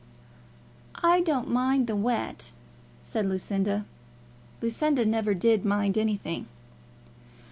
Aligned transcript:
"I 1.03 1.19
don't 1.21 1.47
mind 1.47 1.85
the 1.85 1.95
wet," 1.95 2.53
said 3.03 3.27
Lucinda. 3.27 3.85
Lucinda 4.59 5.05
never 5.05 5.35
did 5.35 5.63
mind 5.63 5.95
anything. 5.95 6.47